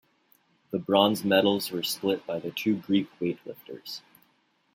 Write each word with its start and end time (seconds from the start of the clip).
The 0.71 0.79
bronze 0.79 1.23
medals 1.23 1.71
were 1.71 1.83
split 1.83 2.25
by 2.25 2.39
the 2.39 2.49
two 2.49 2.75
Greek 2.75 3.07
weightlifters. 3.19 4.01